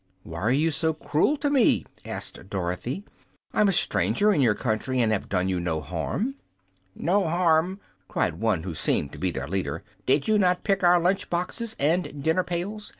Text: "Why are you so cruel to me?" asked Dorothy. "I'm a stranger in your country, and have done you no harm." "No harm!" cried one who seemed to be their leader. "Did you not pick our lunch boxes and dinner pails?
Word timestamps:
"Why 0.23 0.39
are 0.39 0.51
you 0.51 0.71
so 0.71 0.95
cruel 0.95 1.37
to 1.37 1.51
me?" 1.51 1.85
asked 2.05 2.49
Dorothy. 2.49 3.05
"I'm 3.53 3.67
a 3.67 3.71
stranger 3.71 4.33
in 4.33 4.41
your 4.41 4.55
country, 4.55 4.99
and 4.99 5.11
have 5.11 5.29
done 5.29 5.47
you 5.47 5.59
no 5.59 5.79
harm." 5.79 6.37
"No 6.95 7.25
harm!" 7.27 7.79
cried 8.07 8.39
one 8.39 8.63
who 8.63 8.73
seemed 8.73 9.11
to 9.11 9.19
be 9.19 9.29
their 9.29 9.47
leader. 9.47 9.83
"Did 10.07 10.27
you 10.27 10.39
not 10.39 10.63
pick 10.63 10.83
our 10.83 10.99
lunch 10.99 11.29
boxes 11.29 11.75
and 11.79 12.23
dinner 12.23 12.43
pails? 12.43 12.89